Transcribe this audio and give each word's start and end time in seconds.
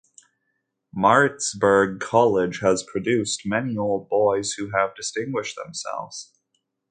Maritzburg 0.91 1.99
College 1.99 2.61
has 2.61 2.81
produced 2.81 3.43
many 3.45 3.77
Old 3.77 4.09
Boys 4.09 4.53
who 4.53 4.71
have 4.75 4.95
distinguished 4.95 5.55
themselves. 5.55 6.33